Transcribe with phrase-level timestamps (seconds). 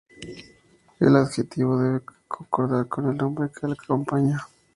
[0.99, 4.39] El adjetivo debe concordar con el nombre al que acompaña.